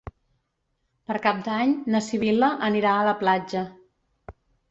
[1.09, 3.65] Per Cap d'Any na Sibil·la anirà a la platja.